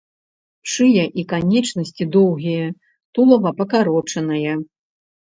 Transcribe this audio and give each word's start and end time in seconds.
Шыя 0.75 1.01
і 1.23 1.25
канечнасці 1.33 2.07
доўгія, 2.15 2.65
тулава 3.19 3.49
пакарочанае. 3.61 4.57